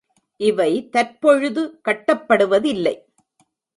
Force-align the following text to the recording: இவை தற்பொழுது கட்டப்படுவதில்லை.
இவை 0.39 0.89
தற்பொழுது 0.89 1.63
கட்டப்படுவதில்லை. 1.85 2.95